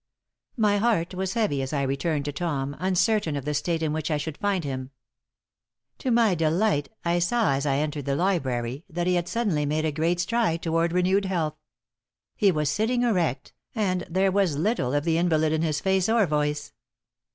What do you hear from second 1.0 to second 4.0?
was heavy as I returned to Tom, uncertain of the state in